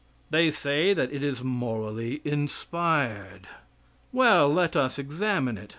[0.31, 3.45] They say that it is morally inspired.
[4.11, 5.69] Well, let us examine it.